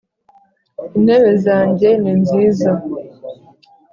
intebe 0.97 1.31
zanjye 1.45 1.89
ni 2.01 2.13
nziza 2.21 2.71